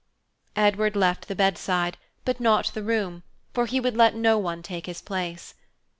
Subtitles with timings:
[0.55, 1.95] Edward left the bedside
[2.25, 3.21] but not the room,
[3.53, 5.53] for he would let no one take his place.